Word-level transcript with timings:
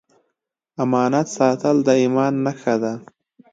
امانت 0.83 1.27
ساتل 1.37 1.77
د 1.87 1.89
ایمان 2.01 2.33
نښه 2.45 2.75
ده. 2.83 2.93